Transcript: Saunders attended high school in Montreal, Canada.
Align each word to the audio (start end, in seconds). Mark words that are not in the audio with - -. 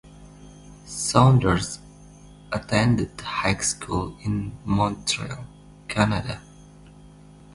Saunders 0.83 1.77
attended 2.51 3.21
high 3.21 3.55
school 3.57 4.17
in 4.23 4.57
Montreal, 4.65 5.45
Canada. 5.87 6.41